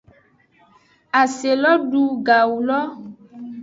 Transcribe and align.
Asi 1.21 1.49
lo 1.61 1.73
du 1.89 2.03
gawu 2.25 2.57
lo. 2.67 2.81